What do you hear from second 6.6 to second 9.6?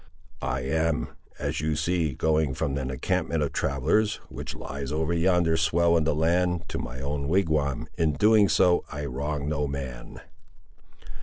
to my own wigwam; in doing so, I wrong